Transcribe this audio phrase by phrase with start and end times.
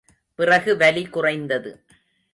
[0.35, 1.71] பிறகு வலி குறைந்தது.